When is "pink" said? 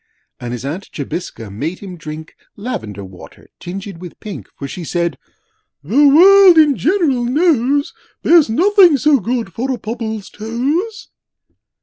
4.19-4.47